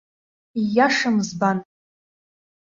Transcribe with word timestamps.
Ииашам 0.61 1.17
збан. 1.27 1.57